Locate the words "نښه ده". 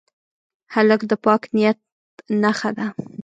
2.41-2.85